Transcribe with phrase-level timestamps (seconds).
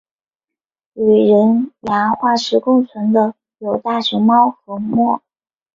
[0.95, 5.21] 与人牙化石共存的有大熊猫和貘。